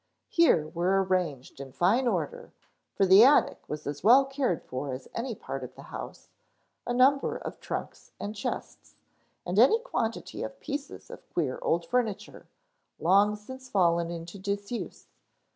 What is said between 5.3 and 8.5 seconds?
part of the house, a number of trunks and